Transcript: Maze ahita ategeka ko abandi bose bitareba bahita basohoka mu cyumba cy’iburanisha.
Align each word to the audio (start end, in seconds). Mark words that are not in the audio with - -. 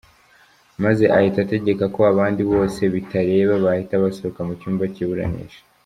Maze 0.83 1.03
ahita 1.17 1.37
ategeka 1.45 1.83
ko 1.95 1.99
abandi 2.11 2.41
bose 2.51 2.81
bitareba 2.93 3.53
bahita 3.65 4.03
basohoka 4.03 4.39
mu 4.47 4.53
cyumba 4.59 4.83
cy’iburanisha. 4.95 5.61